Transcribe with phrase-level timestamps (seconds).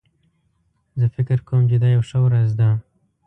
[0.99, 2.69] زه فکر کوم چې دا یو ښه ورځ ده